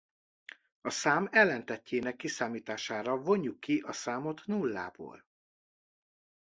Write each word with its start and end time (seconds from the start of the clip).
A 0.81 0.89
szám 0.89 1.29
ellentettjének 1.31 2.15
kiszámítására 2.15 3.17
vonjuk 3.17 3.59
ki 3.59 3.79
a 3.79 3.91
számot 3.91 4.45
nullából. 4.45 5.25